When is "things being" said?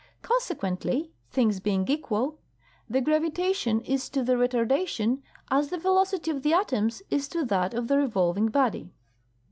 1.29-1.87